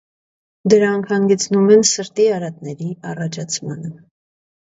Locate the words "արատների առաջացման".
2.39-3.87